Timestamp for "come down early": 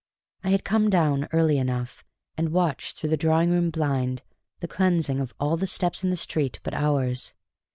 0.63-1.59